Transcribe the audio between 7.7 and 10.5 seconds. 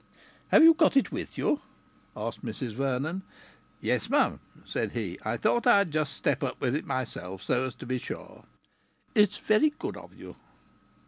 to be sure." "It's very good of you!"